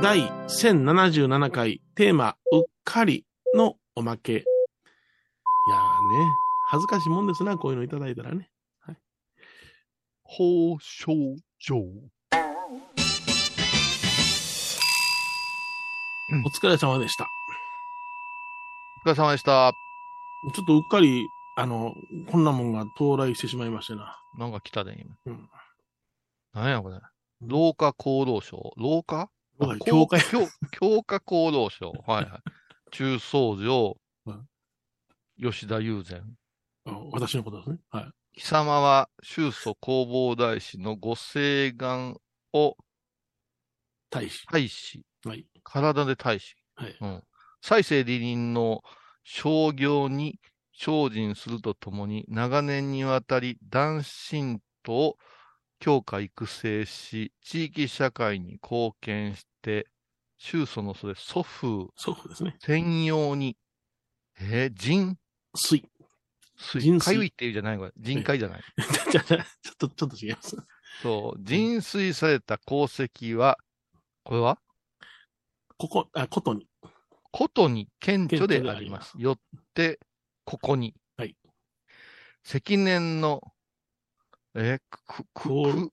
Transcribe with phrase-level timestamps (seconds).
[0.00, 3.26] 第1077回テーマ、うっかり
[3.56, 4.32] のおまけ。
[4.32, 4.44] いやーね、
[6.68, 8.48] 恥ずかしいもんですな、こういうのいただいたらね。
[8.80, 8.96] はい、
[10.24, 11.78] 宝生城。
[11.78, 11.82] お
[16.48, 17.26] 疲れ様でした。
[19.04, 19.72] お疲れ様でした。
[20.54, 21.94] ちょっとうっかり、あの、
[22.30, 24.18] こんなもんが到来してしまいましてな。
[24.38, 25.16] なんか来たで、今。
[25.26, 25.48] うん。
[26.54, 27.00] なんやこれ。
[27.42, 28.72] 老化厚労省。
[28.76, 29.30] 老化？
[29.58, 30.20] はい教会？
[30.20, 31.92] 強強化厚労省。
[32.06, 32.42] はいはい。
[32.92, 34.48] 中層城うん。
[35.38, 36.36] 吉田友禅。
[36.86, 37.78] あ私のことですね。
[37.90, 38.12] はい。
[38.34, 42.18] 貴様は宗祖弘法大師のご誓願
[42.52, 42.76] を
[44.10, 44.46] 大使。
[44.46, 45.46] 大し、はい。
[45.62, 46.96] 体で大し、はい。
[47.00, 47.24] うん。
[47.60, 48.82] 再生理人の
[49.22, 50.40] 商業に
[50.72, 55.18] 精進するとともに、長年にわたり男信徒を
[55.78, 59.86] 強化育成し、地域社会に貢献して、
[60.38, 62.56] 宗祖のそれ祖父祖父ですね。
[62.60, 63.56] 専用に、
[64.40, 65.16] えー、人？
[65.54, 65.84] 水。
[66.56, 67.92] 水、かゆいっていうじゃないこれ。
[67.96, 68.62] 人海じゃない。
[69.10, 70.56] ちょっと、ちょっと違います。
[71.02, 73.58] そう、人水された功績は、
[74.24, 74.58] これは？
[75.76, 76.68] ここ、あ、ことに。
[77.32, 79.14] ことに顕著であります。
[79.18, 79.38] よっ
[79.74, 79.98] て、
[80.44, 80.94] ここに。
[81.16, 81.36] はい。
[82.44, 83.40] 積年の、
[84.54, 85.92] えーく、く、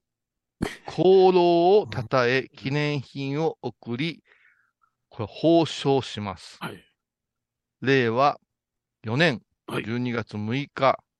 [0.88, 4.22] 功労をたたえ、記念品を送り、
[5.08, 6.58] これ、報奨します。
[6.60, 6.84] はい。
[7.80, 8.38] 令和
[9.04, 11.10] 4年はい12月6日、はい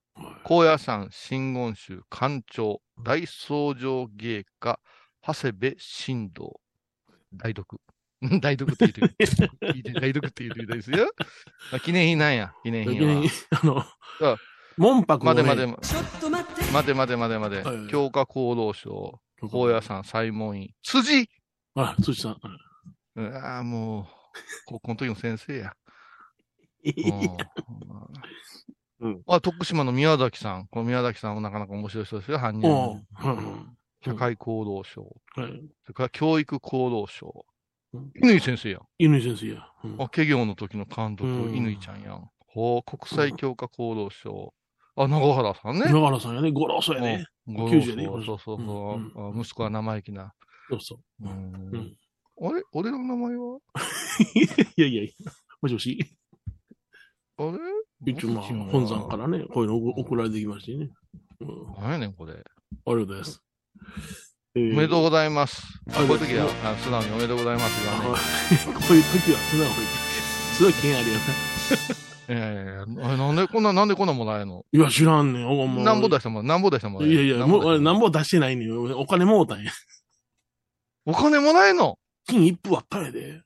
[0.45, 4.79] 高野山真言宗館長大僧正芸家
[5.23, 6.61] 長谷部新道
[7.33, 7.81] 大読。
[8.41, 9.15] 大読って言ってる。
[10.01, 11.11] 大読って言ってるですよ。
[11.73, 13.31] あ記念品なんや、記念品は。
[13.63, 14.37] あのあ、
[14.77, 16.73] 門泊を、ね、待て待て、ちょっと待って。
[16.73, 17.89] 待て待て待て待てはい。
[17.89, 21.31] 教科厚労省、高野山西門院、辻
[21.75, 22.33] あ、辻さん。
[22.33, 22.41] はい
[23.17, 24.07] うんああ、もう、
[24.67, 25.75] 高校の時の先生や。
[29.01, 30.67] うんあ、徳島の宮崎さん。
[30.69, 33.03] この宮崎さんもなかなか面白い人ですよ、犯人。
[34.05, 35.17] 社会行動賞。
[35.35, 35.63] はい。
[35.85, 37.47] それから教育行動賞
[37.93, 38.13] うん。
[38.21, 38.83] 乾先生やん。
[38.99, 39.67] 犬先生や。
[39.85, 42.29] うんあ、企業の時の監督、うん乾ちゃんやん。
[42.39, 44.55] ほう、国際強化行動賞。
[44.97, 45.91] あ、長原さんね。
[45.91, 46.51] 野原さんやね。
[46.51, 47.27] 五郎そうやね。
[47.47, 50.33] ご90やねそうそうそうそう、うんあ息子は生意気な。
[50.69, 51.25] そうそう。
[51.25, 51.97] うんうん
[52.43, 52.63] あれ？
[52.73, 53.59] 俺の名前は？
[54.77, 55.33] い やいやいや。
[55.61, 55.99] もしもし。
[57.37, 58.13] あれ？
[58.13, 60.91] 一応まあ、本山からね、こういうの送送られてきましてね。
[61.41, 61.71] うん。
[61.77, 62.33] あ何やねん、これ。
[62.35, 62.45] りが
[62.85, 63.43] とうございます。
[64.57, 65.63] えーおめでとうございます。
[65.87, 67.99] こういう時は素直におめでとうございますがね。
[68.05, 69.75] あこういう時は素直に。
[70.57, 71.15] すごい剣あるよ
[72.29, 74.65] いやいやいや、あなんでこんな、なんでこんなもらえるの？
[74.73, 74.81] な。
[74.81, 75.47] いや、知らんねん。
[75.49, 78.93] おもうなんぼ出しても、なんぼ出してもらえるいやいや、もう、俺なんぼぼ出してないねん。
[78.95, 79.71] お金もうたんや。
[81.07, 81.97] お金もらえんの？
[82.27, 83.21] 金一夫ばっかりやで。
[83.21, 83.41] へ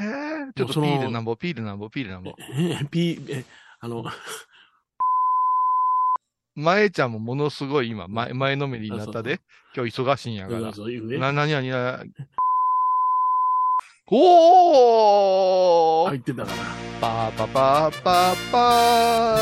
[0.00, 2.34] え、ちょっとピーでなんぼ、ピーでなんぼ、ピーでなんぼ。
[2.54, 3.44] え、ピえ、
[3.80, 4.02] あの、
[6.58, 9.40] 前ちゃんもものすごい今、前、前のめりになったで。
[9.76, 10.72] 今日忙しいんやから。
[10.72, 11.16] そう言うね。
[11.18, 12.02] な、なになにな、
[14.10, 16.56] おー入ってたから。
[17.00, 19.38] パーパパーパーパー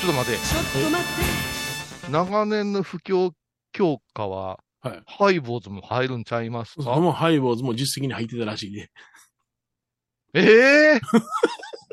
[0.00, 0.36] ちょっと待て。
[0.36, 1.06] ちょっと待っ
[2.06, 2.12] て。
[2.12, 3.32] 長年の不況
[3.72, 5.02] 強化は、はい。
[5.04, 8.88] ハイボーズも入るんちゃいますそかのハイボーズも実績に入ってたらしいね。
[10.34, 11.00] ええ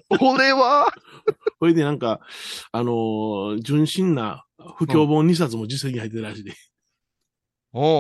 [0.22, 0.92] 俺は？
[1.60, 2.20] これでなんか、
[2.72, 4.46] あのー純真な
[4.78, 6.54] 不況本2冊も実績に入ってたらしいで。
[7.78, 7.92] おうおう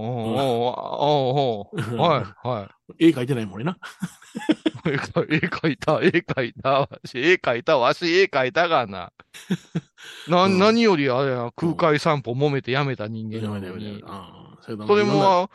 [0.00, 3.72] おうおうおうおうはい、は絵描いてないもんねな。
[3.72, 4.88] い。
[4.88, 9.12] 絵描絵描いた、絵描いた、わし、絵描いた、わし、絵描いたがな。
[10.26, 14.02] な、うん何よりあれや、空海散歩揉めてやめた人間なのに。
[14.64, 15.48] それも、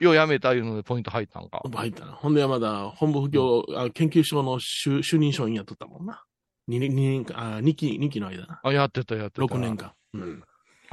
[0.00, 1.62] ようやめたいうのでポイント入ったんか。
[1.74, 2.12] 入ったな。
[2.12, 6.24] ほんでまだ本部不況、あ研究所の主主任承認やっとったもんな。
[6.68, 8.60] 2年、二年間、あ2期、二期の間な。
[8.62, 9.42] あ、やってた、やってた。
[9.42, 9.76] 6年。
[9.76, 9.92] 間。
[10.14, 10.42] うん。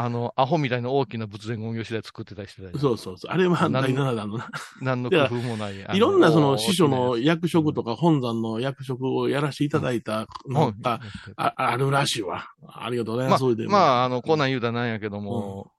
[0.02, 3.32] あの、アホみたいな大きな仏前言語次第作ってたりしてたよそうそうそう。
[3.32, 4.50] あれは第7弾のな。
[4.82, 5.86] 何の工夫もない。
[5.86, 11.00] あいろんなその師匠の役職とか本山の役職をやらせていただいたのが、はい
[11.36, 12.46] ああるらしいわ。
[12.66, 13.40] ありがとうございまあ。
[13.40, 15.74] それで、まあ、あの、こんなん言うたらなんやけども、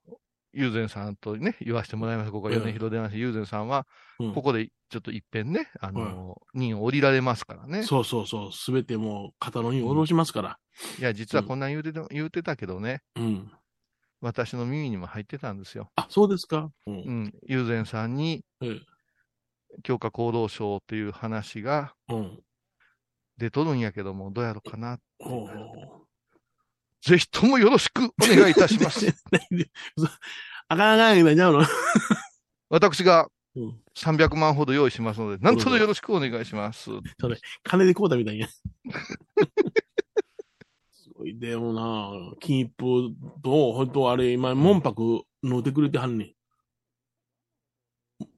[0.53, 2.33] 友禅さんとね、言わせてもらいました。
[2.33, 3.87] ここは米広電話し、友禅さんは、
[4.19, 7.85] うんここでちょっと一遍ね、あの、任を降りられますからね。
[7.85, 8.53] そうそうそう。
[8.53, 10.59] すべてもう肩の荷を下ろしますから。
[10.99, 13.51] いや、実はこんなん言うてた、言うてたけどね、うん。
[14.21, 15.91] 私の耳にも入ってたんですよ。
[15.97, 16.91] あ、そうですかう。
[16.91, 17.33] うんん。
[17.47, 18.81] 友禅さんに、ええ
[19.85, 22.41] 強化行動賞っていう話がうん。
[23.39, 24.99] 出とるんやけども、どうやろうかな。
[27.03, 29.07] ぜひともよろしくお願いいたします。
[30.69, 31.65] あかんあかん言うたんちゃうの？
[32.69, 36.91] 私がうん300万ほど用意しますので、なんとぞよろしくお願いします。
[37.65, 38.49] 金でこうだみたいや。
[40.93, 43.13] すごい、でもな、金一封
[43.43, 46.35] と、本当あれ、今、門泊乗ってくれてはんねん。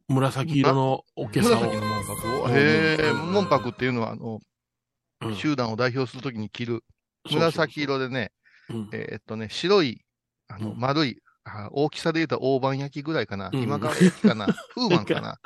[0.08, 2.44] 紫色のおけさ紫の門泊を。
[2.44, 2.54] うんへ
[2.98, 4.40] え、うん門泊っていうのは、あの、を。
[5.20, 6.82] うん集団を代表するときに着る
[7.30, 8.32] 紫色でね、
[8.72, 10.04] うんえーっとね、白い、
[10.48, 13.50] あの、うん丸い、あ大きさで言うと大判焼きぐらいかな。
[13.52, 14.46] うん今川焼きかな。
[14.74, 15.38] 風満かな。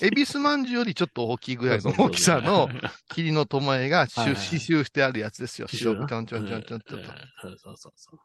[0.00, 2.68] 恵比寿まんじゅうよりちょっと大きいぐらいの大きさの
[3.08, 5.68] 霧の巴が刺はいはい刺繍してあるやつですよ。
[5.68, 6.96] 白くちょんちょんちょんちょんちょんと。
[6.96, 7.04] うん
[7.40, 8.18] そうそうそう。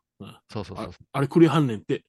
[0.50, 0.92] そうそうそう。
[1.12, 2.04] あれくれはんねんって。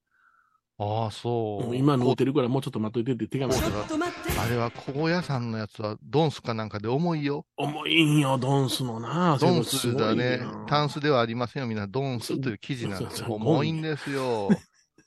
[0.80, 1.76] ああ、そう。
[1.76, 4.38] 今乗こってるからもうちょっと待っといてって手紙こうちょっと待って。
[4.38, 7.44] あれは高野山のやつはドンスかなんかで重いよ。
[7.56, 9.36] 重いんよ、ドンスのな。
[9.40, 10.40] ドンスだね。
[10.68, 11.68] タンスではありませんよ。
[11.68, 14.50] みんなドンスという生地なんです重いんですよ。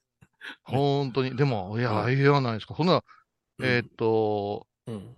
[0.64, 1.38] 本当に。
[1.38, 2.74] でも、いや、はいええやないですか。
[2.74, 3.04] ほんなら、
[3.60, 5.16] うんえーっと、うん。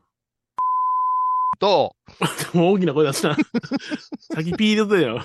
[1.59, 1.95] と、
[2.53, 3.38] もう大きな声出すな。
[4.35, 5.23] 先ピー入れたよ。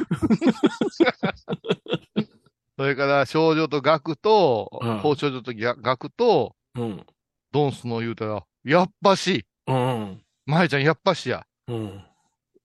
[2.79, 7.05] それから少女と学と、うん包丁女と学と、うん。
[7.51, 10.21] ドンスの言うたら、やっぱし、うん。
[10.47, 11.45] まえちゃんやっぱしや。
[11.67, 12.01] うん。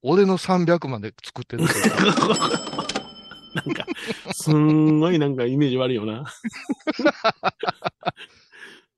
[0.04, 1.64] 俺の300万で作ってる。
[3.56, 3.86] なんか、
[4.34, 6.26] すんごいなんかイメージ悪いよな。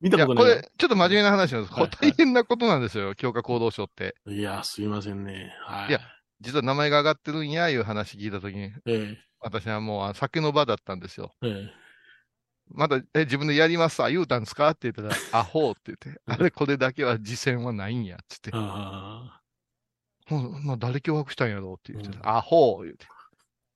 [0.02, 0.54] 見たことない。
[0.56, 1.74] これ、ちょっと真面目な話なんです。
[1.74, 3.16] はいはい大変なことなんですよ。
[3.16, 4.16] 強化行動書って。
[4.28, 5.54] いや、すいませんね。
[5.62, 5.90] はい。
[5.90, 6.02] いや
[6.42, 11.32] 実は名前が上がってるんや、いう話聞いたときに、え私はもうあ酒の場だったんですよ。
[11.44, 11.70] え、え
[12.68, 14.72] まだ、え、自分でやりますわ、言うたんですか？
[14.72, 15.10] って言ったら、
[15.40, 18.52] アホって言って、あれ、これだけは実践はないんや、つってえ。。
[18.56, 19.40] あ
[20.30, 21.74] もう、まあ、誰脅迫したんやろ？
[21.74, 23.06] うって言ってた、うんアホ言うて。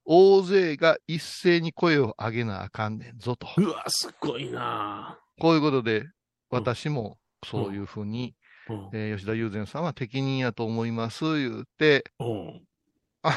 [0.05, 3.47] 大勢が一斉に声を上げなあかんねんぞと。
[3.47, 3.53] あ。
[3.57, 5.19] うわ、すごいな。
[5.39, 6.07] こういうことで、
[6.49, 8.35] 私もそういうふうに、
[8.67, 8.89] うん。
[8.93, 12.65] えー吉田友禅さんは適任やと思います、言うて、うん。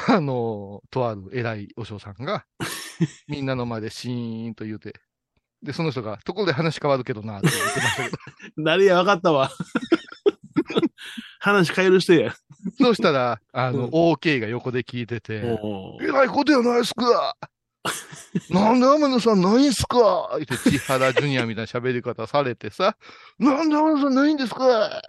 [0.07, 2.45] あの、とある偉いお嬢さんが、
[3.27, 4.93] みんなの前でシーンと言うて、
[5.61, 8.17] で、その人が、ところで話変わるけどな、って言ってましたけど、
[8.63, 9.51] 誰や、わかったわ。
[11.39, 12.33] 話変える人や。
[12.77, 13.89] そうしたら、あの、うん。
[13.89, 17.35] OK が横で聞いてて、おえらいことやないっすか。
[18.49, 20.29] なんで天野さんないんすか。
[20.33, 22.97] 言って、千原ジュニアみたいな喋り方されてさ、
[23.37, 25.01] なんで天野さんないんですか。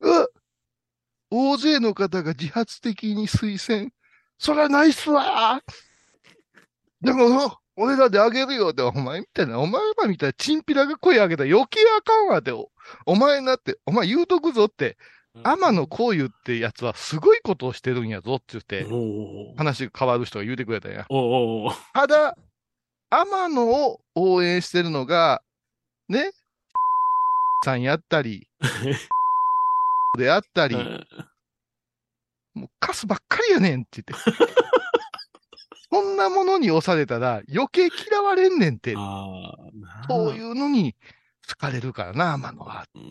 [0.00, 0.32] う
[1.34, 3.90] 大勢の方が自発的に推薦。
[4.36, 5.62] そりゃないっすわ
[7.00, 8.68] でもな、俺らであげるよ。
[8.68, 12.68] って、お前みたいな、お前らみたいなチンピラが声上げたら余計あかんわって、お
[13.06, 14.98] お前なって、お前言うとくぞって、
[15.42, 21.06] 天野幸雄ってやつはすごいことをしてるんやぞって言って、お話が変わる人が言うてくれたんや。
[21.94, 22.36] ただ、
[23.08, 25.42] 天野を応援してるのが、
[26.10, 26.30] ね、
[27.64, 28.46] さんやったり、
[30.16, 30.76] であったり、
[32.54, 34.30] もうカスばっかりやねんって言って。
[35.90, 38.94] そんなものに押されたら余計嫌われんねんって。
[40.08, 40.94] そういうのに
[41.48, 42.86] 好かれるからな、天野は。
[42.94, 43.10] うん。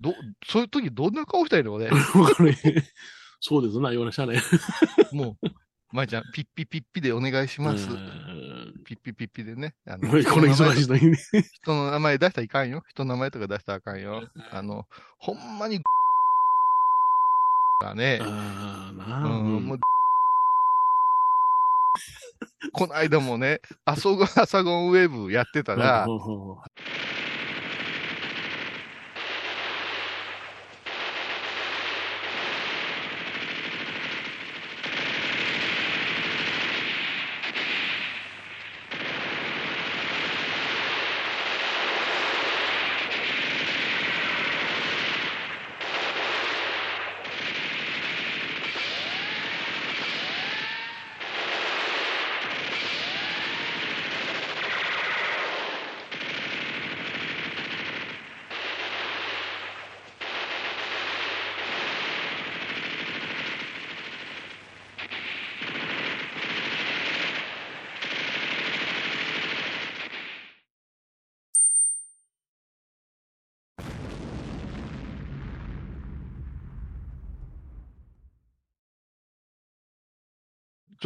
[0.00, 0.14] ど、
[0.44, 1.90] そういう時どんな顔したいの俺。
[3.40, 4.40] そうですな、言わなしゃね。
[5.12, 5.48] もう、
[5.92, 7.88] 舞ちゃん、ピッピピッピでお願いします。
[8.86, 9.74] うんピッピピッピでね。
[9.86, 10.12] あ この
[10.46, 11.18] 忙しいのにね。
[11.54, 12.84] 人の名前出したらいかんよ。
[12.88, 14.28] 人の名前とか出したらあかんよ。
[14.52, 14.86] あの、
[15.18, 15.82] ほんまに、
[17.82, 18.20] だね。
[18.22, 19.20] ああ、うなあ。
[19.20, 19.78] ん、もう、
[22.72, 26.06] この間もね、アソゴアサゴンウェブやってたら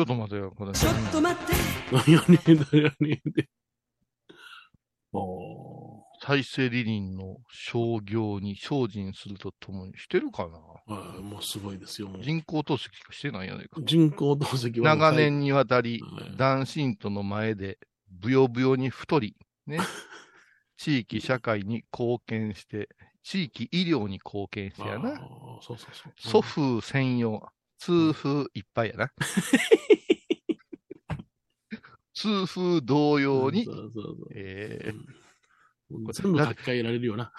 [0.00, 0.72] ちょっと待てよ、これ。
[0.72, 1.52] ちょっと待って。
[1.92, 2.82] 何やねん、何？
[2.84, 3.48] やねんって。
[5.12, 10.48] お再生リリンの商業に精進するとともにしてるか
[10.88, 10.94] な？
[10.94, 12.08] はいもうすごいですよ。
[12.08, 13.78] もう人工透析しかしてないやないか。
[13.84, 14.86] 人工透析は。
[14.86, 17.78] 長年にわたりはい、男信徒の前で、
[18.10, 19.80] ぶよぶよに太り、ね、
[20.78, 22.88] 地域社会に貢献して、
[23.22, 25.18] 地域医療に貢献してやな。
[25.60, 26.12] そうそうそう。
[26.16, 27.46] 祖父専用、
[27.80, 29.10] 痛風いっぱいやな。
[32.14, 35.06] 痛風同様にそ、うそうそうえうん
[36.12, 37.32] 全部書き換えられるよな。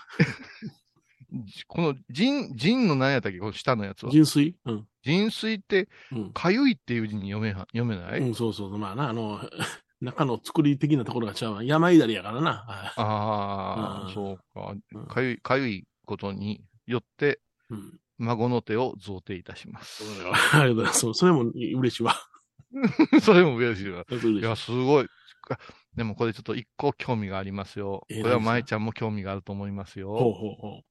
[1.32, 3.40] ーこの腎、腎の何やったっけ？
[3.40, 4.12] この下のやつは。
[4.12, 4.88] 純粋うん。
[5.04, 6.34] 腎水って、うん。
[6.34, 8.78] かゆいっていう字に読めは、読めない、うん、そうそう。
[8.78, 9.40] まあな、あの、
[10.02, 11.64] 中の作り的なところが違うわ。
[11.64, 12.52] 山稲荷やからな。
[12.68, 15.06] はいああ、うんそうかうん。
[15.08, 18.01] かゆい、かゆいことによって、うん。
[18.22, 20.06] 孫の手を贈呈いたします。
[20.16, 21.00] それは ありがとうございます。
[21.00, 22.16] そ それも嬉しいわ。
[23.22, 24.06] それも嬉しいわ。
[24.10, 25.08] いいや、すごい。
[25.50, 25.58] あ
[25.96, 28.02] でもこれちょっと一個興味がありますよ。
[28.02, 30.34] こえーれは舞ちゃんも興味があると思いますほうよ。
[30.34, 30.84] ほうほう。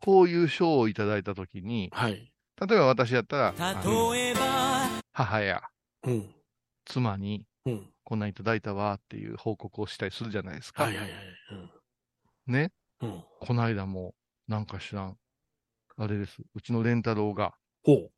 [0.00, 2.32] こういう賞をいただいたときに、はい。
[2.60, 5.62] 例えば私やったら、例えば母や
[6.04, 6.34] うん。
[6.84, 7.92] 妻に、うん。
[8.04, 10.84] こんなんいただいたわっていう報告をしたりするじゃないですか。
[10.84, 11.12] はいはいはい。
[12.46, 12.72] ね。
[13.00, 13.10] うん。
[13.10, 13.24] うん。
[13.40, 14.14] この間も、
[14.46, 15.18] なんか知らん。
[15.98, 16.38] あれです。
[16.54, 18.10] うちのレンタロウが、ほ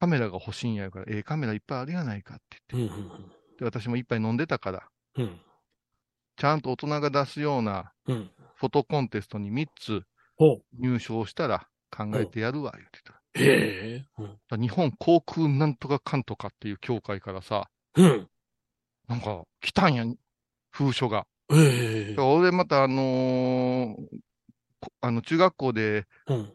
[0.00, 2.38] カメラが欲しいんやから、ええカメラいっぱいあるやないかっ
[2.68, 2.76] てう。
[2.76, 2.94] 言って。
[2.94, 3.02] うん。
[3.02, 5.40] うんで、私も一杯飲んでたから、うん。
[6.36, 8.30] ちゃんと大人が出すようなうん。
[8.54, 10.02] フォトコンテストに3つ
[10.36, 10.62] ほう。
[10.78, 13.20] 入賞したら考えてやるわ、言ってた。
[13.34, 14.04] へ
[14.50, 14.56] え。
[14.56, 18.28] 日本航空なんとかかんとかっていう協会からさ、うん。
[19.08, 20.04] なんか来たんや、
[20.70, 21.26] 封書が。
[21.50, 23.96] ええ俺またあのー
[24.80, 26.52] こあの中学校で、うん。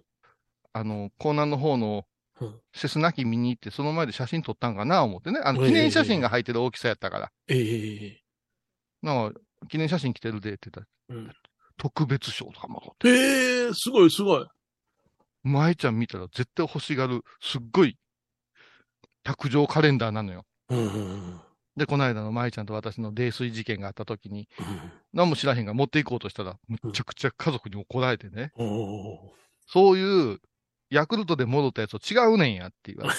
[0.73, 2.05] あの、江南の方の
[2.41, 5.39] うんセスナ機見に行って、その前で写真撮ったんかな思ってね。
[5.43, 7.31] あの、ええ記念写真が入ってる大きさやったから。
[7.47, 8.21] ええ
[9.03, 9.39] なんか、
[9.69, 11.33] 記念写真来てるでって言ったら、うん。
[11.77, 13.09] 特別賞とかもらって。
[13.09, 14.47] ええすごいすごい。
[15.43, 17.97] 舞ちゃん見たら絶対欲しがる、すっごい、
[19.23, 20.45] 卓上カレンダーなのよ。
[20.69, 20.97] うんうんう
[21.35, 21.41] ん。
[21.75, 28.51] で、この間の舞ちゃんと私の泥酔事件があった時に、うん何も知らへんが持っていこうとしたら、むっちゃくちゃ家族に怒られてね。
[28.55, 29.33] おお
[29.67, 30.39] そういう、
[30.93, 33.17] ヤクルトで戻ったやつと違うねんやって言われて、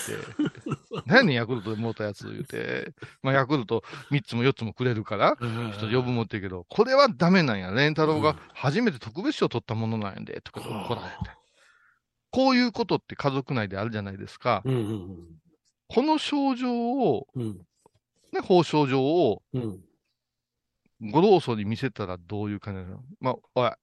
[1.06, 5.72] 何やねんヤクルトで戻ったやつ言うて、まあヤクルト3つも4つもくれるから、ー。
[5.72, 7.72] ちょっと呼ぶもってるけど、これはダメなんや。
[7.72, 11.30] レンタロウが初めて特別賞取ったものなんやで、とかで怒られて。
[12.30, 14.62] こういうことって家族内であるじゃないですか。
[14.64, 15.40] うんうん
[15.86, 17.28] この症状を。
[18.32, 19.84] ね、法症状をうん。
[21.12, 23.04] ご老祖に見せたらどういう感じなの？
[23.20, 23.74] まあ、おい、うん。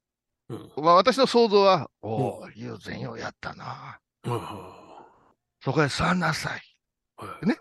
[0.77, 3.99] まあ、私の想像は、おお、友禅よやったな。
[5.63, 6.61] そこへ座んなさい。
[7.17, 7.57] はいね？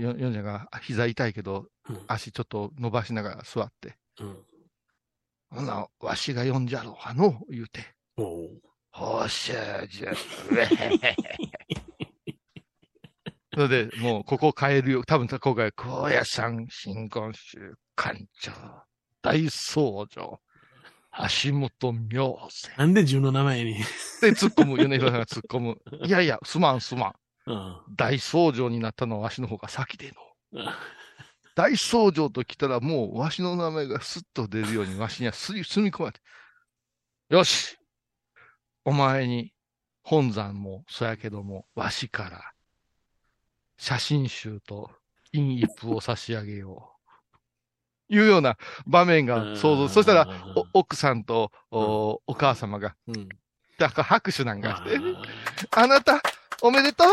[0.00, 3.96] ヨヨンちゃんがあ膝痛いけど、うん足ちょっと伸ばしながら座って。
[4.20, 4.44] うん。
[5.50, 7.94] ほな、わしが呼んじゃろうかの、言うて。
[8.16, 8.50] おお。
[8.90, 10.12] ほしゃじゃ。
[13.54, 15.04] それで、もう、ここ変えるよ。
[15.04, 18.52] 多分、今回、高野山新言宗館長、
[19.22, 20.40] 大僧正、
[21.44, 22.72] 橋本明仙。
[22.76, 23.74] なんで自分の名前に？
[24.20, 25.78] で、突っ込む、米広さんが突っ込む。
[26.04, 27.12] いやいや、すまんすまん。
[27.46, 27.76] うん。
[27.96, 30.12] 大僧正になったのはわしの方が先で
[30.52, 30.64] の。
[31.54, 36.20] 大僧正と来たらもうわしの名前がスッと出るようにわしにはすり、 住み込まれて。
[37.30, 37.78] よし
[38.84, 39.52] お前に
[40.02, 42.52] 本山もそうやけども、わしから
[43.78, 44.90] 写真集と
[45.32, 46.95] 金一封を差し上げよう。
[48.08, 49.88] いうような場面が想像。
[49.88, 53.28] そしたら、お奥さんとおお母様が、うん。
[53.78, 54.98] だから拍手なんかして、
[55.72, 56.20] あ あなた、
[56.62, 57.06] おめでとう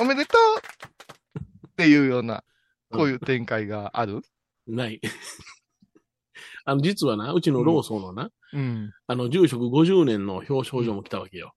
[0.00, 2.44] おめでとうっていうような、
[2.90, 4.22] こういう展開がある、ー
[4.68, 5.00] ない。
[6.64, 8.92] あの、実はな、うちのローソンのな、うん。
[9.06, 11.54] あの、住職50年の表彰状も来たわけよ。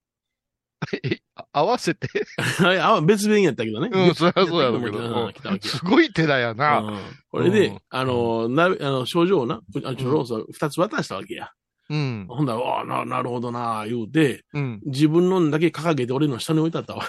[1.52, 2.08] 合わせて？
[3.04, 3.90] 別弁やったけどね。
[3.92, 5.32] うん、そりゃそうやろうけうんど。
[5.62, 6.78] すごい寺やな。
[6.80, 6.98] うん
[7.30, 11.50] これで、うんあの、な、あの、症状をな、うあのローソン二つ渡したわけや。
[11.88, 12.26] うん。
[12.28, 14.80] ほんだら、ああ、な、なるほどな、言うて、うん。
[14.84, 17.04] 自分のだけ掲げて俺の下に置いてあったわ。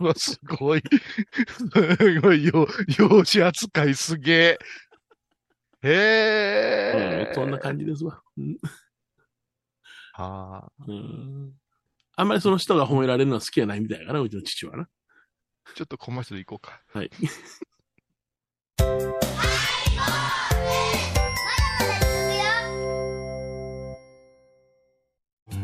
[0.00, 0.82] うわすごい。
[1.48, 2.66] すごい、よ、
[2.98, 4.58] 養子扱いすげえ。
[5.82, 5.88] へ
[6.94, 8.20] え、うんそんな感じですわ。
[8.38, 8.56] うん
[10.14, 10.84] ああ。
[10.88, 11.52] うん
[12.18, 14.88] あんまりその人が褒められるのは好きじゃないみたいやから、うちの父はな。
[15.74, 16.80] ちょっとコマーシャル行こうか。
[16.92, 17.10] はい。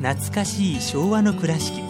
[0.03, 1.81] 懐かしい昭和の倉敷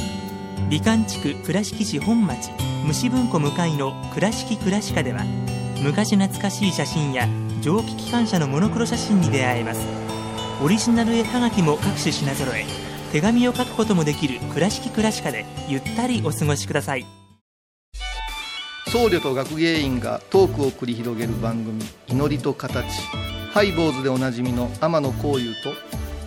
[0.68, 2.50] 美観地区倉敷市本町
[2.84, 5.24] 虫文庫向かいの「倉敷倉歯科」では
[5.82, 7.26] 昔懐かしい写真や
[7.62, 9.80] 蒸気機関車のモノクロ写真に出会えます
[10.62, 12.81] オリジナル絵はがきも各種品揃え
[13.12, 17.04] 手紙を書くこともできる「倉敷倉歯科」でゆったりお過ごしください。
[18.88, 22.86] 僧侶と学芸員がトークを繰り広げる番組「祈りと形」
[23.52, 25.74] ハイボーズでおなじみの天野幸雄と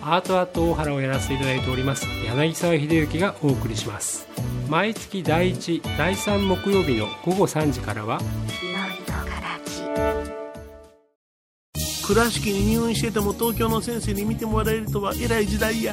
[0.00, 4.28] アートアート大原をやらせていただいております柳沢秀幸がお送りします。
[4.68, 8.20] 毎月第1第3木曜日の午後3時からは
[12.06, 15.92] 倉敷に入院してても東京の先生に見てもらえるとは偉い時代や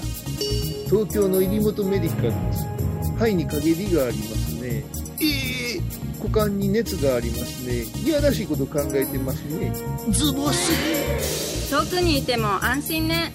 [0.94, 2.68] 東京の入本メディカルです。
[3.16, 4.84] 肺に陰りがありますね。
[5.20, 5.82] ええ
[6.20, 7.82] 股間に熱がありますね。
[8.06, 9.74] いやらしいこと考えてますね。
[10.12, 13.34] ズボス遠くにいても安心ね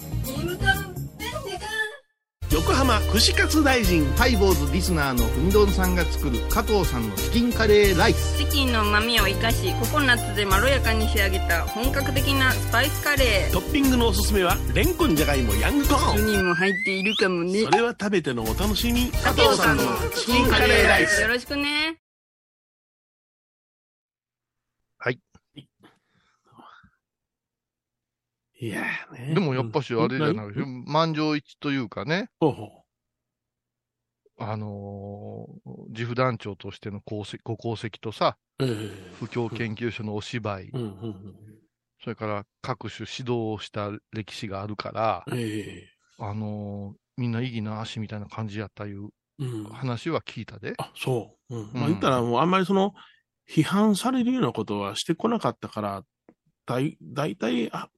[2.69, 4.05] 横浜串カツ大臣。
[4.13, 8.37] ハイボーズリスナーのうみどんさんが作る加藤さんのチキンカレーライス。
[8.37, 13.51] チキンの旨味を生かしココナッツでまろやかに仕上げた本格的なスパイスカレー。
[13.51, 16.27] トッピングのおすすめはレンコンじゃがいもヤングコーン。
[16.27, 17.63] 人も入っているかもね。
[17.63, 19.09] それは食べてのお楽しみ。
[19.13, 19.83] 加藤さんの
[20.15, 21.23] チキンカレーライス。
[21.23, 21.97] よろしくね
[28.61, 29.33] いやーね。
[29.33, 30.83] でもやっぱしあれじゃない、うん。
[30.85, 32.83] 満場一致というかね、ほうほ
[34.37, 39.13] あのー、自負団長としての功績ご功績とさ、うええ。
[39.19, 41.35] 不況研究所のお芝居、うんうんうん。
[42.01, 45.89] それから各種指導をした歴史があるから、ええ。
[46.17, 49.63] あのーみんな意義なしみたいな感じやったいううん。
[49.65, 50.73] 話は聞いたで。
[50.77, 51.55] あ、そう。
[51.55, 51.69] うん。
[51.73, 52.93] まあうん言ったらもうあんまりその、
[53.49, 56.03] 批判されるようなことはしてこなかったから、
[56.65, 57.89] だい、だいたい、あ、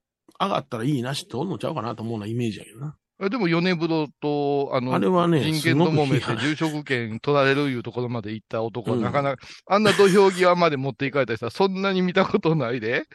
[0.42, 2.96] 上がったらいいなしっておんのちゃうかなと思うなイメージやけどな。
[3.24, 13.06] えでも、米風呂と、あの、あれはね、人権と揉めて住職権取られるいうところまで行った男は、うんなかなか、あんな土俵際まで持っていかれた人は、そんなに見たことないで。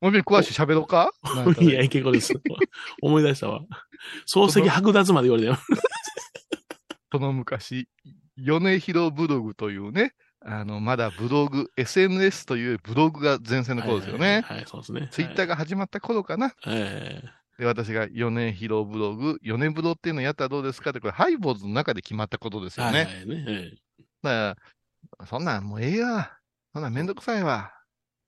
[0.00, 1.12] もう一遍詳しい喋ろうか？
[1.60, 2.32] いや、結構です。
[3.02, 3.60] 思い出したわ。
[4.34, 5.58] 漱石剥奪まで言われたよ。
[7.12, 7.88] その昔、
[8.38, 14.42] 米広ブログというね、あの、まだブログ、SNS というブログが前線の頃ですよね。
[14.44, 15.08] はい、はいそうですね。
[15.10, 16.54] ツイッターが始まった頃かな。
[16.66, 17.22] え
[17.58, 23.04] で、私が米広ブログ、米ブロっていうのやったらどうですかって、これハイボーズの中で決まったことですえよね。
[23.04, 23.78] はいはい
[24.22, 24.56] だか
[25.18, 26.38] ら、そんなんもうええわ。
[26.72, 27.72] そんなんめんどくさいわ。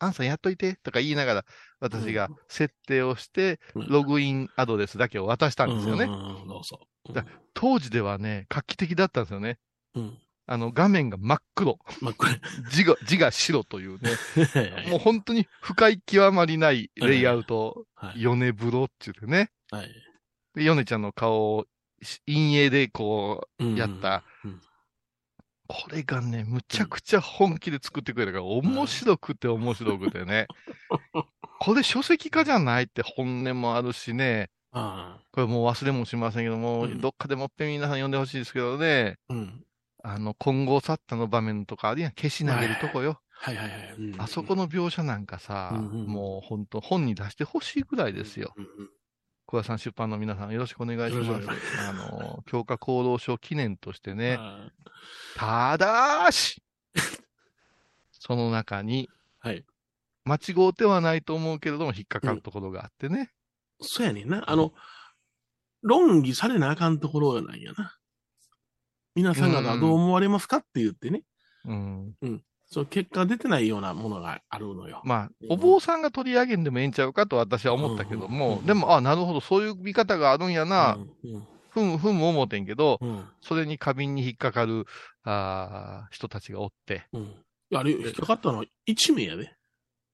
[0.01, 1.45] アンさんやっといてとか言いながら、
[1.81, 6.05] 私が設定をして、うんログインアドレスだけを渡したえんですよね。
[6.05, 9.59] うんうんうん当時ではね、画期的だったんですよね。
[9.95, 10.19] うん。
[10.47, 11.79] あの、画面が真っ黒。
[12.01, 14.11] まあ、これ、字が、字が白というね。
[14.53, 18.23] はいはいもう本当に深い極まりないレイアウト、はい。
[18.23, 19.51] 米風呂って言ってね。
[19.71, 19.91] はい。
[20.55, 21.67] で、米ちゃんの顔を
[22.03, 24.25] し陰影でこう、うんやった。
[24.45, 24.61] うん
[25.67, 30.47] これがね、むちゃくちゃ本気で作ってくれたから、面白くて面白くてね。
[31.59, 34.51] これ書籍化じゃないって本音もあるしね。
[34.73, 39.17] あこれもう忘れもしませんけども、うんどっかでもっぺん皆さん読んでほしいですけどね。
[39.29, 39.35] あ。
[39.35, 39.65] うん。
[40.07, 42.12] あの、混合サッタの場面とかあるやん。
[42.12, 43.21] 消し投げるとこよ。
[43.31, 43.95] はいはいはい。
[43.99, 48.53] うんあそこの描写なんかさ、うんうんもう本当本に出してほしいぐらいですよ。。
[48.57, 48.90] うんうん
[49.47, 51.49] 小田さん出版の皆さんよろしくお願いします。
[51.87, 54.71] あの、強化功労賞記念としてね、あ
[55.37, 56.62] ただし、
[58.12, 59.64] その中に、はい。
[60.25, 63.33] 間違うてはないと思うけれども、引っかかるところがあってね。
[63.83, 64.51] そうやねんな。
[64.51, 64.73] あの、
[65.83, 67.95] 論議されなあかんところなんやな。
[69.14, 71.22] 皆さん方はどう思われますかって言ってね。
[71.64, 72.14] うん。
[72.66, 75.00] その結果出てないようなものがあるのよ。
[75.05, 84.87] まあ、うんお坊さんが取り上げんでもええんちゃうかと私は思ったけどうんも、うんでも、あ、なるほど、そういう見方があるんやな、うんふむふむ思ってんけど、うんうんそれに過敏に引っかかる、
[85.24, 87.07] あー人たちがおって、
[87.74, 89.55] あれ、引っかかったのは1名やで。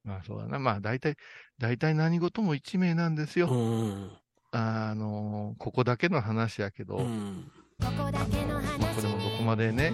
[0.04, 1.16] まあそうだな、まあ大体、
[1.58, 3.48] 大体何事も一名なんですよ。
[3.48, 4.10] うん。
[4.52, 7.06] あのここだけの話やけど、
[7.80, 9.92] これもどこまでね、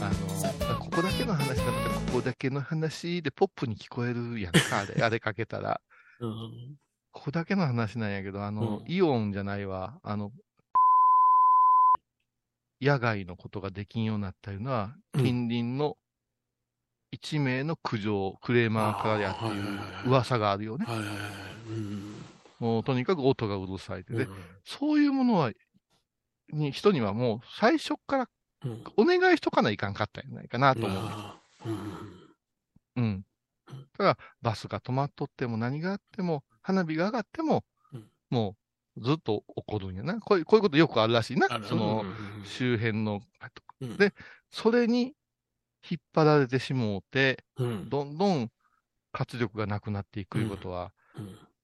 [0.00, 5.80] あのここだけの話だったら、ここだけの話でポップに聞こえるやんか、あれ、 あれかけたら。
[6.20, 6.76] うん。
[7.12, 10.30] ここだけの話なんやけど、あの、うんイオンじゃないわ、あの、
[12.80, 15.96] 野外のことができんようになったいうのは、うん近隣の
[17.10, 19.58] 一名の苦情、クレーマーからやってい
[20.06, 20.86] う噂があるよね。
[22.58, 24.12] もうとにかく音がうるさいって。
[24.12, 25.50] で、うんそういうものは、
[26.52, 28.28] に、人にはもう最初から
[28.64, 28.84] うん。
[28.96, 31.02] お願いしとかないかんかったんじゃないかなと思う。
[31.66, 32.34] うん。
[32.96, 33.24] うん。
[33.70, 38.56] だから、バスが止まっとっても何があっても、花火が上がっても、うんも
[38.96, 40.20] うずっと起こるんやな。
[40.20, 43.22] こういうこういうことよくあるらしいなその、うん周辺の。
[43.80, 44.12] うんで
[44.50, 45.14] それに
[45.88, 47.88] 引っ張られてしもうて、うん。
[47.88, 48.50] どんどん
[49.12, 50.92] 活力がなくなっていくいうことは、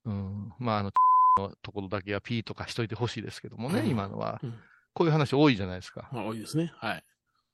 [0.05, 0.93] うんうん、まあ、あの、
[1.37, 4.55] のところだけはピーとかしといてほしいですけどもね、うん今のはうん。
[4.95, 6.09] こういう話多いじゃないですか。
[6.13, 6.73] まあ、多いですね。
[6.77, 7.05] はい。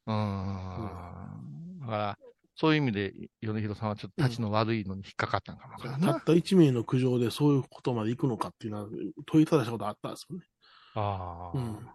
[0.07, 1.81] うーん。
[1.81, 2.19] だから、
[2.55, 6.13] そういう意味で、米広さんはちょっと立ちの悪いのに引っかかったんかもわからんな。
[6.13, 8.89] たった一名の苦情でそういうことまで行くのかっていうのは
[9.27, 10.45] 問いただしたことあったんですよね。
[10.95, 11.89] ああ、うん。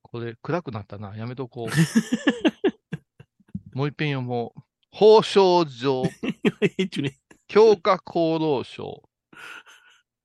[0.00, 1.14] これ暗くなったな。
[1.14, 1.72] やめとこう。
[3.76, 4.60] もう一遍読もう。
[4.90, 6.02] 法省上、
[6.78, 7.18] 一応ね。
[7.48, 9.02] 強化厚労省、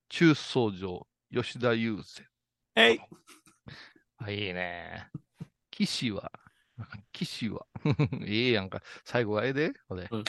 [0.08, 2.26] 中層上、吉田雄然。
[2.76, 3.00] えい。
[4.18, 5.08] あ、いいね。
[5.70, 6.30] 騎士は、
[7.12, 7.66] 騎士は、
[8.26, 8.82] ええやんか。
[9.04, 10.08] 最後はええで、これ。
[10.10, 10.24] うん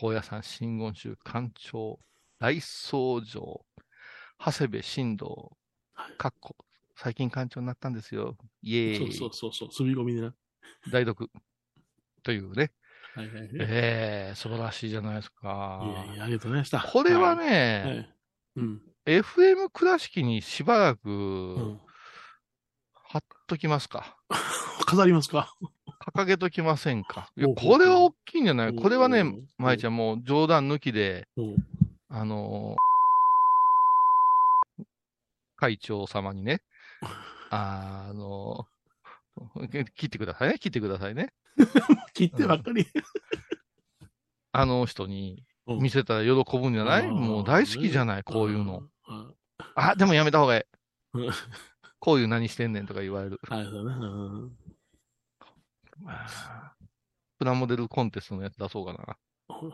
[0.00, 1.98] 高野山真言宗館長、
[2.38, 3.66] 来宗城、
[4.38, 5.58] 長谷部新道、
[6.16, 6.56] かっこ、
[6.94, 8.36] 最近館長になったんですよ。
[8.62, 9.12] イエーイ。
[9.12, 10.32] そうそうそうそう、滑り込みでな。
[10.92, 11.28] 代読。
[12.22, 12.70] というね。
[13.14, 13.50] はいはいはい。
[13.54, 15.80] ええ素晴らしいじゃないですか。
[15.84, 16.80] いやいや、ありがとうございました。
[16.80, 18.14] これはね、ね、はい
[18.56, 18.82] うん。
[19.04, 21.80] FM 倉敷にしばらくうん。
[23.08, 24.16] 貼っときますか。
[24.86, 25.52] 飾りますか？
[26.14, 27.30] 掲げときませんか。
[27.36, 28.74] いやほうほうほうこれは大きいんじゃない？
[28.74, 31.56] これはねうん、まいちゃんもう冗談抜きで、うん。
[32.10, 32.88] あのー
[35.60, 36.62] 会長様にね、
[37.50, 41.32] あのー切ってくださいね、切ってくださいね。
[42.14, 42.86] 切ってばっかり。
[44.52, 48.82] あの人にうん見せたら喜ぶんじゃない、うんもう大好きじゃない、こういうの。。
[49.08, 49.34] うん
[49.74, 50.62] あ、でもやめた方がいい
[51.14, 51.32] うん。
[51.98, 53.40] こういう何してんねんとか言われる。
[53.48, 53.94] はい、そうね。
[53.94, 54.52] うん
[57.38, 59.16] プラモデルコンテストのやつ出そうかな。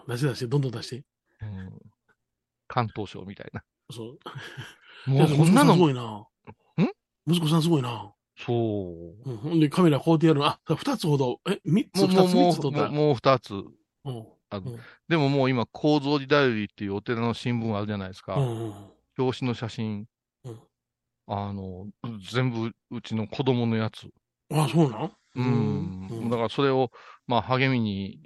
[0.07, 1.05] 出して出して、どんどん出して。
[1.43, 1.79] うん。
[2.69, 3.63] 関東賞みたいな。
[3.91, 4.19] そう。
[5.11, 6.27] もうこんなの息子さす、ごいな。
[7.27, 8.13] 息子さんすごいな。
[8.37, 8.53] そ
[9.25, 9.31] う。
[9.31, 9.37] うん。
[9.37, 10.47] ほんで、カメラこうやってやるの。
[10.47, 11.41] あ、二つほど。
[11.49, 13.55] え、三つ、もう、二つ、もう、もう、二つ。
[13.55, 14.27] うん。
[14.51, 18.37] あうんでももう今、構造寺だよりっていうお寺の新聞あるじゃないですか。
[18.37, 18.75] うんうん。
[19.19, 20.07] 表紙の写真。
[21.27, 21.87] うんあの、
[22.33, 24.09] 全部うちの子供のやつ。
[24.53, 25.13] あ、そうなん？
[25.37, 26.09] うん。
[26.11, 26.91] うんだからそれを、
[27.27, 28.19] まあ励みに、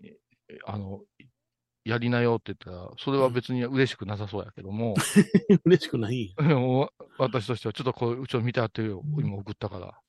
[0.67, 1.01] あの、
[1.85, 4.95] やりなよって言ったら、それは別に嬉しくなさそうやけども、
[5.65, 6.35] 嬉しくない。
[7.19, 9.03] 私としてはちょっとこう、うちを見たってよ。
[9.19, 10.01] 今送ったから。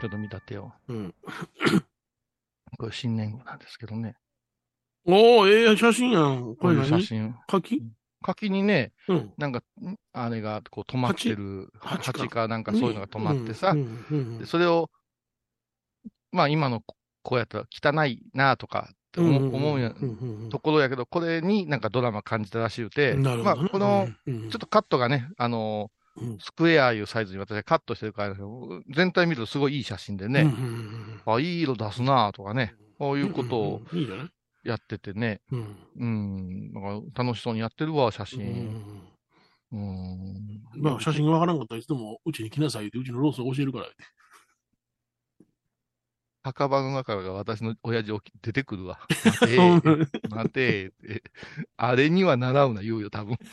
[0.00, 0.74] ちょっと見たってよ。
[0.88, 1.14] うん。
[2.78, 4.16] これ新年号なんですけどね。
[5.04, 6.56] おー、ええ写真やん。
[6.56, 6.88] これ何？
[6.88, 7.34] 写真。
[7.50, 7.82] 書き？
[8.26, 9.32] 柿にね、うん。
[9.38, 12.12] なんか、んあれがこう止まってる、蜂？
[12.12, 12.18] か。
[12.18, 14.90] 蜂かなんかそういうのが止まってさ、うんうんうんでそれを、
[16.32, 16.82] まあ今の
[17.22, 23.68] こうやったら汚いなとかって思うところやけど、これになんかドラマ感じたらしゅうて、まあなるほどね。
[23.70, 26.38] この、うん、ちょっとカットがね、あのうん。
[26.38, 28.34] スクエアいうサイズに私はカットしてるから、
[28.94, 30.54] 全体見るとすごいいい写真でね、うんうん
[31.26, 34.02] うんあ、いい色出すなとかね、こういうことをうんうん。
[34.02, 34.28] いいじゃない？
[34.66, 35.76] やっててね、うん。
[35.98, 38.40] うん、なんか楽しそうにやってるわ、写う真。
[38.40, 39.02] ん
[39.72, 40.62] うん。
[40.76, 43.86] まあ、写真がわからんかったらいつでもうちに来なさいって、うちのロースを教えるから。
[46.42, 49.00] 墓場の中が私の親父起き出てくるわ。
[49.24, 49.80] 待て、
[50.28, 50.92] 待て。
[51.76, 53.36] あれには習うな言うよ、多分。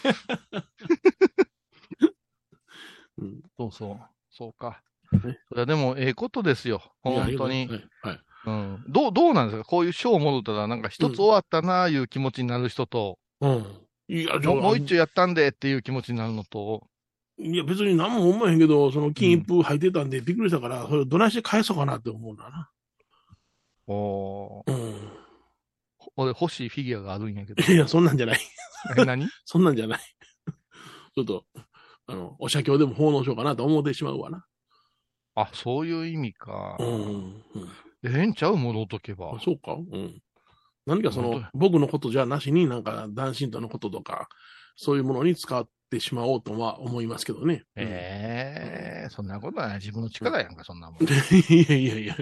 [3.18, 4.00] うんそうそう。
[4.30, 4.84] そうか。
[5.12, 6.82] ねいや、でも、ええことですよ。
[7.02, 7.68] 本当に。
[7.68, 7.90] はい。
[8.02, 8.84] はいうん。
[8.88, 9.66] どう、どうなんですか？
[9.66, 13.66] こういう賞をもろたら、なんか一つ終わったなあいう気持ちになる人と、うん。
[14.10, 16.88] いや、もうもう一丁やったんでっていう気持ちになるのと、
[17.40, 22.70] いや、別に何も思えへんけど、その金一封入ってたんでびっくりしたから、それどないして返そうかなって思うんだな。
[23.88, 25.10] おーうん。
[26.16, 27.64] 俺欲しいフィギュアがあるんやけど。
[27.74, 28.40] いや、そんなんじゃない。
[28.98, 29.28] え何？
[29.46, 30.00] そんなんじゃない。
[31.16, 31.46] ちょっと、
[32.06, 34.46] あの、お写経でも奉納しようかなと思ってしまうわな。
[35.36, 36.78] あ、そういう意味か。
[36.80, 36.88] うん。
[36.88, 37.44] うん
[38.04, 38.58] ええんちゃう？
[38.58, 39.40] 戻っとけばあ。
[39.40, 39.74] そうか？
[39.74, 40.22] うん。
[40.86, 44.28] 何かその僕のことじゃなしになんか、男神とのこととか、
[44.76, 47.64] そういうものに使ってしまおうとは思いますけどね。
[47.78, 49.78] うんええそんなことはない。
[49.78, 51.04] 自分の力やんか、そんなもん。
[51.04, 51.08] い
[51.70, 52.16] やいやいや。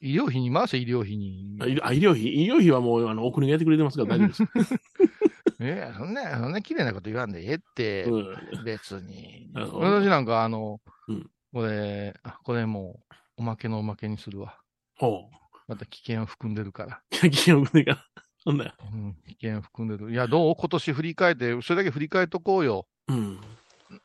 [0.00, 1.58] 医療費に回せ、医療費に。
[1.60, 4.74] あ医療あ医療費、医療費はもう、あの、お国がやってくれてますから大丈夫です。
[5.60, 9.50] ええそんな、そんな綺麗なこと言わんでええって、うん別に。
[9.54, 14.59] 私なんか、あの、うんこれ、あこれもう、おまけのおまけにするわ。
[15.00, 15.30] ほ
[15.66, 17.00] また危険を含んでるから。
[17.10, 17.16] う。
[17.30, 18.04] 危険を受けから。
[18.44, 18.74] そんな。
[18.92, 20.12] うん、危険を含んでる。
[20.12, 20.54] いや、どう？
[20.56, 22.86] 今年振り返って、それだけ振り返っとこうよ。
[23.08, 23.40] うん。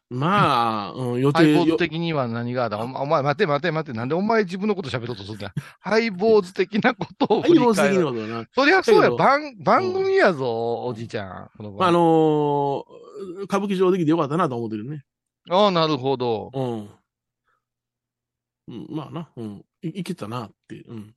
[0.09, 7.95] まあ、うん、予ハイボーズ的には何があったお前、お前待て待て待て、なんでお前自分のこと喋ろうとするんだ ハイボーズ的なことをハイボーズ振り返る。
[7.95, 8.47] 的なことだな。
[8.53, 11.49] そりゃそうや、番、番組やぞ、おじいちゃん。
[11.57, 12.83] この番あのー
[13.43, 15.03] 歌舞伎場できてよかったなと思ってるね。
[15.49, 16.51] ああ、なるほど。
[16.53, 16.89] うん。
[18.67, 19.65] うん、まあな、うん。
[19.89, 21.15] いいけたなって、うん。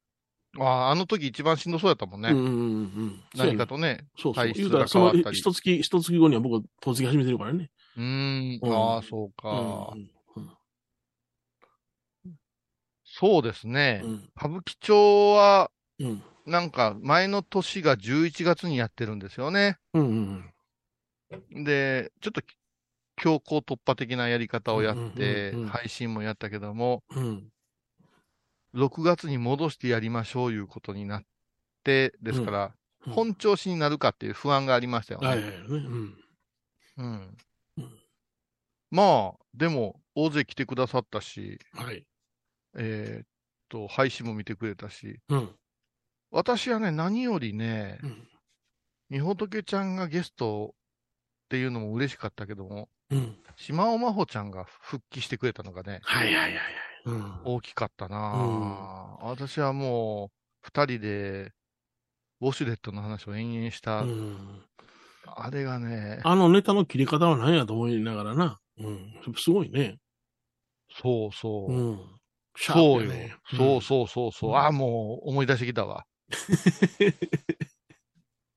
[0.59, 2.31] ああ、あの時一番しんどそうやったもんね。
[2.31, 3.20] うんうんうんうん。
[3.37, 4.07] 何かとね。
[4.16, 4.52] そうそう。
[4.52, 7.70] 言うたら、その一月、一月後には僕、透析始めてるからね。
[7.96, 8.61] うーん。
[8.62, 9.94] うんああ、そううか。
[9.96, 10.11] ん
[13.11, 14.02] そうですね。
[14.04, 19.76] うん歌舞伎町は、うんなんか前の年が11月にやってるんですよね。
[19.92, 20.50] うん
[21.31, 22.40] うんで、ちょっと
[23.16, 27.02] 強行突破的なやり方をやって配信もやったけども、
[28.74, 31.22] 6月に戻してやりましょういうことになっ
[31.85, 32.72] て、ですから、うん
[33.11, 35.28] 本調子になるかっていう不安がありましたよね。
[35.28, 35.66] はいはいはいね。
[36.98, 37.37] うん。
[38.90, 42.04] まあ、でも、大勢来てくださったし、はい。
[42.76, 43.26] えーっ
[43.68, 45.50] と、配信も見てくれたし、うん。
[46.31, 48.28] 私はね、何よりねう、ん。
[49.11, 53.37] みほとけちゃんがゲストっていうのも嬉しかったけども、うん。
[53.57, 56.62] 島尾真帆ちゃんが復帰してくれたのがね、はいはいはいはい。
[57.09, 57.40] うん。
[57.44, 60.31] 大きかったなぁ、私はもう、
[60.62, 61.53] 二人で、
[62.40, 64.62] ウォシュレットの話を延々した、うん
[65.40, 68.59] あれがね、あのネタの切り方は何やと思いながらな。
[68.79, 69.12] うん。
[69.37, 69.99] すごいね。
[71.01, 71.73] そうそう。
[71.73, 72.01] うん。
[72.57, 73.12] そうよ。
[73.57, 74.51] そうそうそうそう。
[74.51, 76.07] うんああ、もう思い出してきたわ。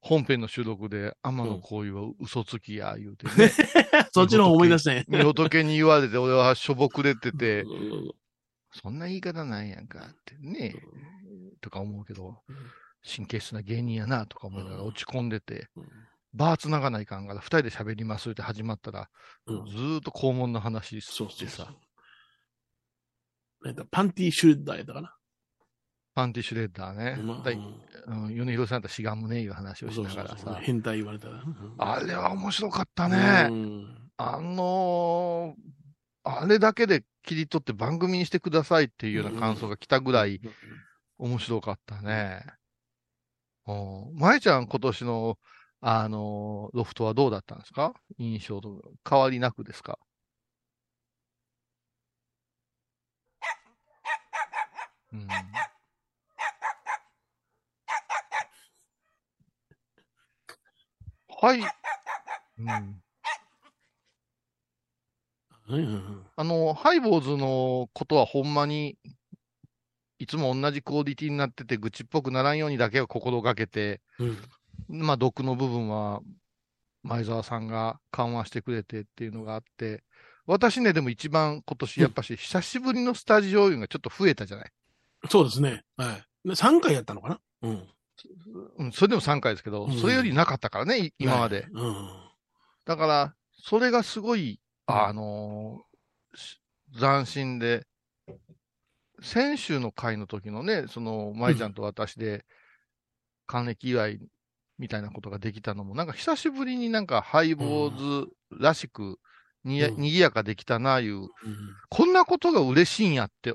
[0.02, 3.52] 本編の収録で、天野行為は嘘つきや、言うてね。
[4.12, 5.06] そっちの方思い出したね。
[5.08, 8.12] みほとけに言われて、俺はしょぼくれてて、うん
[8.74, 10.76] そんな言い方ないやんかってね、
[11.62, 12.42] とか思うけど、
[13.16, 15.68] 神経質な芸人やな、とか思いながら落ち込んでて、
[16.34, 19.10] バー繋がないかんから、二人で喋りますって始まったら、
[19.48, 21.74] うんずーっと肛門の話してさ、。
[23.64, 25.16] なんかパンティーシュレッダーやったかな。
[26.14, 27.18] パンティシュレッダーね。
[28.34, 30.60] 米広さんとしがむねいう話をしながらさ。
[30.62, 31.36] 変態言われたら。
[31.36, 33.48] うんあれは面白かったね。
[33.50, 35.81] うんあのー
[36.24, 40.40] あれだけで切り取って番組にしてくださいっていうような感想が来たぐらい
[41.18, 42.46] 面白かったね。
[43.68, 44.16] うん。
[44.16, 45.38] まえちゃん今年の、
[45.82, 47.94] あのーロフトはどうだったんですか？
[48.20, 49.98] 印象と変わりなくですか？
[55.14, 55.28] うん。
[61.28, 61.62] はい。
[62.60, 63.02] うん。
[65.78, 68.98] うんうんあの、ハイボーズのことはほんまに、
[70.20, 74.38] いつも同じクオリティになってて、愚痴っぽくならんようにだけは心がけて、うん
[74.88, 76.22] まあ、毒の部分は、
[77.04, 80.04] 前澤さんが緩和してくれてっていうのがあって、
[80.46, 84.72] 私ね、でも一番今年やっぱし、久しぶりのスタジオ運がちょっと増えたじゃない？
[85.30, 85.84] そうですね。
[85.98, 86.48] はい。
[86.48, 87.40] で3回やったのかな？
[87.64, 87.88] うん。
[88.78, 91.68] うん、それでも3回ですけど、うんそれよりなかったからね、い今まで。
[91.72, 92.08] うん。
[92.86, 96.60] だから、それがすごい、あのーし
[97.00, 97.86] 斬新で、
[99.22, 102.44] 先週の回の時のね、その、舞ちゃんと私で、
[103.48, 104.20] 還暦祝い
[104.78, 109.20] みたいなことができたのも、なんか久しぶりになんかハイボーズらしく
[109.64, 110.02] にや、うん。
[110.02, 111.30] にぎやかできたな、いう、うん。
[111.90, 113.54] こんなことが嬉しいんやって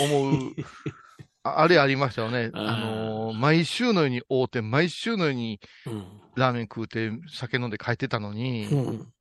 [0.00, 0.54] 思う、
[1.44, 2.50] ああれありましたよね。
[2.54, 6.20] あのー毎週のように会うて、毎週のようにうん。
[6.36, 9.12] ラーメン食うて、酒飲んで帰ってたのに、うん。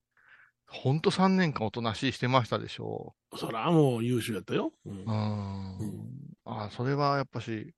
[0.74, 4.74] ほんと3年間おとなしいしてましたでしょそらもう優秀やったよ。
[4.86, 5.04] うんう。
[5.06, 5.78] うん。
[5.80, 6.10] うん
[6.46, 7.74] あそれはやっぱし、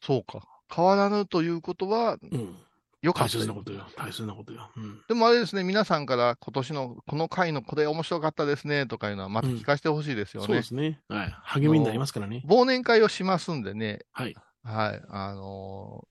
[0.00, 0.46] そうか。
[0.74, 2.56] 変わらぬということは、うん。
[3.02, 3.86] 良か大ったよ切なことよ。
[3.96, 4.70] 大切なことよ。
[4.76, 5.02] うん。
[5.06, 10.62] でもあれですね、皆さんから今年のこの回のこれ面白かったですね、とかいうのはまた聞かせてほしいですよねそうで。
[10.62, 11.00] すね。
[11.08, 11.36] はい。
[11.42, 12.42] 励みになりますからね。
[12.46, 14.34] 忘年会をしますんでね、はい。
[14.62, 16.10] はい、あのー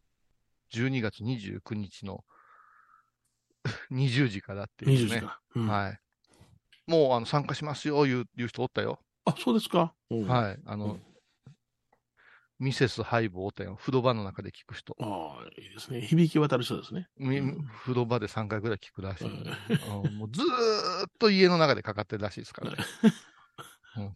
[0.72, 2.24] 12月29日の
[3.92, 5.20] 20時からっていう20ね。
[5.20, 5.40] 時か。
[5.56, 6.00] うんはい。
[6.88, 9.00] もうあの参加しますよ、言う言う人おったよ。
[9.26, 9.94] あ、そうですか？
[10.10, 10.60] うんはい。
[10.66, 11.02] あの、うん
[12.62, 14.94] ミセスハイボーって風呂場の中で聞く人。
[15.00, 16.02] ああ、いいですね。
[16.02, 17.08] 響き渡る人ですね。
[17.18, 22.78] みうん風呂場で3回ぐらい聞くらしい、うんうんもうずーっと家の中でかかってるらしいですからね。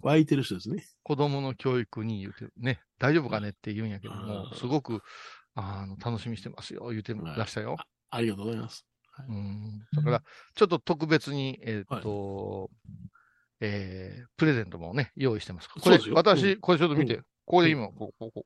[0.01, 0.85] 湧いてる人ですね。
[1.03, 5.01] 子供の教育に言うて、ね、大丈夫かねって言うんやけどもう、んすごく、
[5.55, 7.77] あの、楽しみにしてますよ、言うてらしたよ。
[8.09, 8.85] ありがとうございます。
[9.27, 9.85] うん。
[9.95, 10.23] だから、
[10.55, 12.69] ちょっと特別に、えーっと、
[13.59, 15.69] えープレゼントもね、用意してます。
[15.69, 17.15] これ私、うこれちょっと見て。
[17.15, 18.45] うこれ今、ここ、こ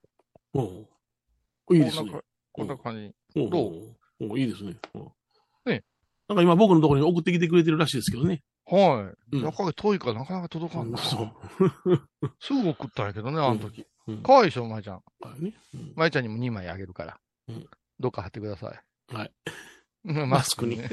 [1.70, 1.78] うん。
[1.78, 2.12] いいですね
[2.54, 2.78] こんな。
[2.78, 3.40] 感じ。
[3.40, 3.70] うんど
[4.20, 4.26] う？
[4.26, 4.76] んうんいいですね。
[4.96, 5.02] うん
[5.66, 5.84] ね
[6.28, 8.42] なんか今僕のところに送ってきてくれてるらしいですけどね。
[8.66, 9.36] はい。
[9.36, 10.98] うん中が遠いからなかなか届かんな。
[10.98, 11.32] そう。
[12.42, 13.86] すぐ送ったんやけどね、あの時。
[14.08, 15.04] うんかわいいでしょ、まいちゃん。
[15.22, 17.20] はいねうんまいちゃんにも2枚あげるから。
[17.50, 18.72] うんどっか貼ってくださ
[19.10, 19.16] い。
[19.16, 19.32] はい。
[20.08, 20.89] うんマスクにね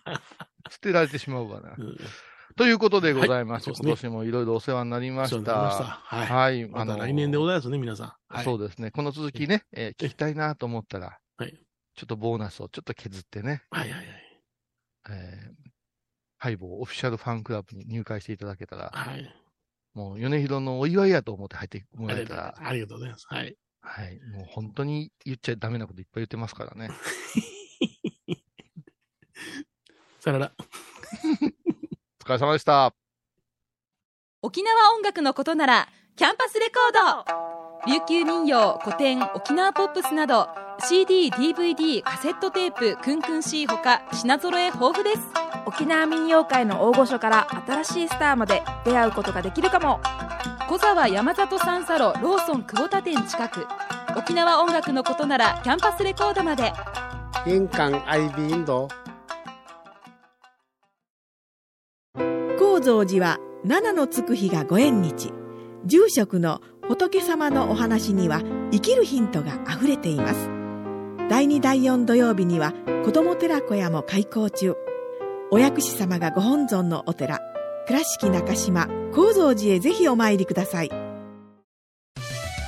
[0.70, 1.74] 捨てられてしまうわな。
[1.76, 1.96] うん
[2.56, 5.84] ということでございまして、はいす今年もいろいろお世話になりましそうなりました。
[5.84, 5.90] た。
[5.90, 6.26] はい。
[6.28, 6.68] はい。
[6.68, 8.12] また来年でございますね、皆さん。
[8.28, 8.44] はい。
[8.44, 8.92] そうですね。
[8.92, 11.58] この続きね、えー聞きたいなと思ったら、はい
[11.96, 14.06] ちょっとボーナスをちょっと削ってね、はいはいはい。
[15.10, 15.70] えー、
[16.38, 19.34] ハイボーオフィシャルファンクラブに入会していただけたら、はい。
[19.94, 23.26] もう米広のお祝いやと思って入ってもらえたら、ありがとうございます。
[23.28, 23.56] はい。
[23.80, 24.20] はい。
[24.32, 26.90] もう本当に言っちゃダメなこといっぱい言ってますからね。
[30.20, 30.52] さよなら。
[30.58, 32.92] お疲れ様でした。
[34.42, 37.90] 沖縄音楽のことならキャンパスレコード。
[37.90, 40.48] 琉球民謡古典沖縄ポップスなど
[40.80, 45.20] CD、DVD、カセットテープクンクン C ほか品揃え豊富です。
[45.66, 50.00] 沖縄民謡界の大御所から新しいスターまで出会うことができるかも。
[50.68, 53.66] 小沢山里三佐路ローソン久保田店近く。
[54.16, 56.72] 沖縄音楽のことならキャンパスレコードまで。
[57.46, 59.03] 印港 IB 印度高
[62.84, 65.32] 蔵寺は七のつく日がご縁日。
[65.86, 70.48] 住職の仏様のお話には生きるヒントがあふれています。
[71.30, 72.72] 第2第4土曜日には
[73.04, 74.74] 子ども寺小屋も開校中。
[75.50, 77.40] お薬師様がご本尊のお寺
[77.86, 80.90] 倉敷中島・高蔵寺へぜひお参りください。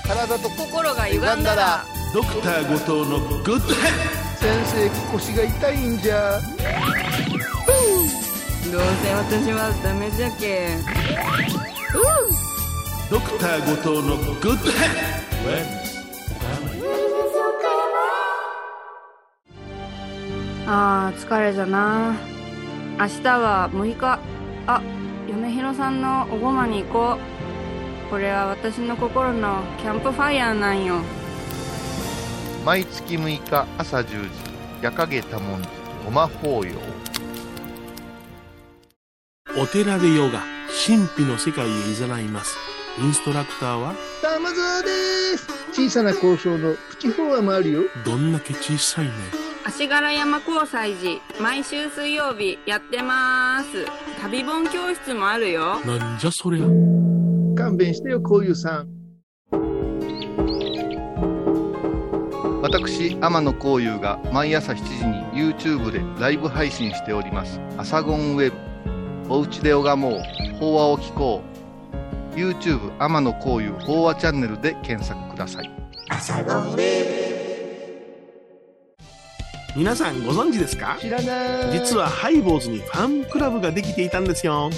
[0.06, 6.38] 体と心が歪んだらドクター後藤のグッドヘッ先生腰が痛いんじゃ
[8.72, 10.76] どうせ私はダメじゃけ
[13.08, 15.16] ドクター後藤のグッドヘッ。
[20.66, 22.16] あー疲れじゃな。
[22.98, 24.18] 明日は6日。
[24.66, 24.82] あ
[25.28, 27.16] 嫁ひろさんのおごまに行こ
[28.08, 28.10] う。
[28.10, 31.02] これは私の心のキャンプファイヤーなんよ。
[32.64, 34.28] 毎月6日朝10時、
[34.82, 35.68] 夜影多文字、
[36.04, 36.72] ごま法要。
[39.58, 40.42] お寺でヨガ、
[40.86, 42.58] 神秘の世界へ誘います。
[43.00, 44.88] インストラクターは、玉沢で
[45.38, 49.12] す小さな交渉のプチフォアもあるよどんだけ小さいね。
[49.64, 53.84] 足柄山交際時毎週水曜日やってます
[54.22, 56.66] 旅本教室もあるよなんじゃそりゃ。
[57.56, 58.88] 勘弁してよこういうさん
[62.62, 67.60] 私、天野幸雄が毎朝7時に YouTube でライブ配信しております。
[67.76, 68.75] アサゴンウェブ。
[69.28, 70.22] おうちで拝もう。
[70.58, 71.42] 法話を聞こ
[72.32, 72.36] う。
[72.36, 75.70] YouTube 天野幸雄法話チャンネルで検索ください。
[79.76, 80.96] 皆さんご存知ですか？
[81.00, 84.70] 知らない実はハイボーズにファンクラブができていたんですよ。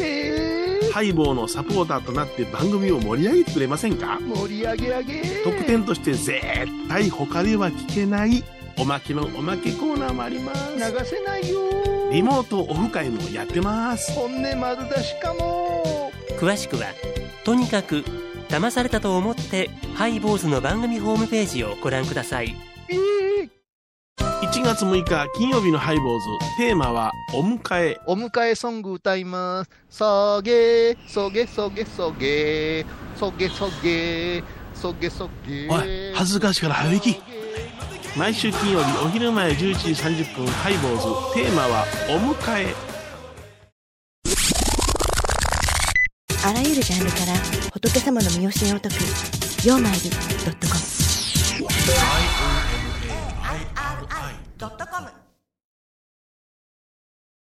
[0.93, 4.19] ハイボーのサポーターとなって番組を盛り上げてくれませんか？
[4.21, 6.41] 盛り上げ上げ特典として絶
[6.89, 8.43] 対他では聞けない
[8.79, 10.75] おまけのおまけコーナーもあります。
[10.77, 14.12] 流せないよリモートオフ会もやってます。
[14.12, 16.11] 本音丸出しかも。
[16.38, 16.87] 詳しくは
[17.44, 18.03] とにかく
[18.49, 22.57] 騙されたと思ってハイボーズの番組ホームページをご覧ください。
[22.88, 22.99] えー
[24.40, 27.99] 1月6日金曜日のハイボーズテーマはお迎え。
[28.07, 29.71] お迎えソング歌います。
[29.90, 34.42] そげそげそげそげそげそげ
[34.75, 37.21] そげそげおい恥ずかしいから早行き
[38.19, 41.41] 毎週金曜日お昼前11時30分ハイボーズ。
[41.41, 42.75] テーマは「お迎え」
[46.45, 47.35] あらゆるジャンルから
[47.73, 48.97] 仏様の身教えを解く
[49.65, 50.17] 「曜マイルド
[50.51, 50.81] ットコム」
[54.59, 55.11] 「IOMAI.com」